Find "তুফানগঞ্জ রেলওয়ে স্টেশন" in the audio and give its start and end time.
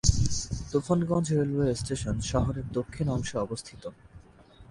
0.71-2.15